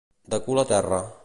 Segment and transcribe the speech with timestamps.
[0.33, 1.01] De cul a terra.